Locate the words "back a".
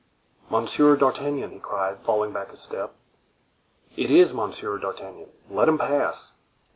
2.33-2.57